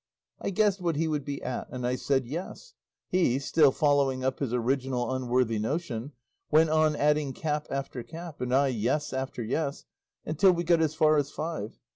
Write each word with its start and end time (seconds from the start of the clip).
I 0.39 0.49
guessed 0.49 0.81
what 0.81 0.95
he 0.95 1.07
would 1.07 1.23
be 1.23 1.43
at, 1.43 1.67
and 1.69 1.85
I 1.85 1.95
said 1.95 2.25
'yes.' 2.25 2.73
He, 3.09 3.37
still 3.37 3.71
following 3.71 4.23
up 4.23 4.39
his 4.39 4.51
original 4.51 5.13
unworthy 5.13 5.59
notion, 5.59 6.13
went 6.49 6.71
on 6.71 6.95
adding 6.95 7.33
cap 7.33 7.67
after 7.69 8.01
cap, 8.01 8.41
and 8.41 8.51
I 8.51 8.69
'yes' 8.69 9.13
after 9.13 9.43
'yes,' 9.43 9.85
until 10.25 10.53
we 10.53 10.63
got 10.63 10.81
as 10.81 10.95
far 10.95 11.17
as 11.17 11.29
five. 11.29 11.77